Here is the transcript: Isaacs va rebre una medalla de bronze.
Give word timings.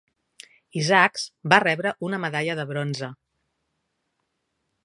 Isaacs 0.79 1.25
va 1.53 1.59
rebre 1.65 1.93
una 2.09 2.21
medalla 2.25 2.57
de 2.61 2.67
bronze. 2.73 3.11